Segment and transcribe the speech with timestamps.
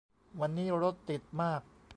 [0.39, 1.61] วันนี้รถติดมาก